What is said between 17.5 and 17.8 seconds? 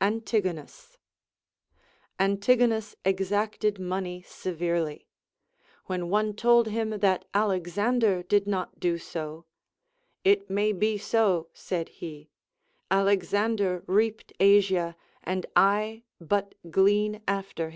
him.